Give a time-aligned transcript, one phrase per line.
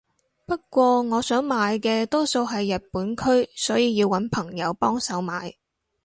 [0.47, 5.53] 不過我想買嘅多數係日本區所以要搵朋友幫手買